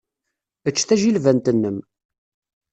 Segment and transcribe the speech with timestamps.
[0.69, 1.77] Ečč tajilbant-nnem.